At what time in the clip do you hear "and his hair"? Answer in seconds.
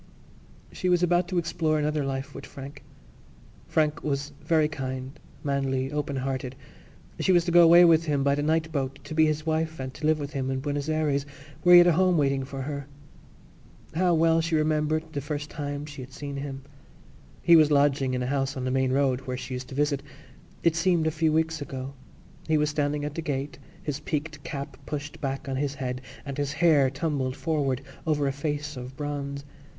26.25-26.89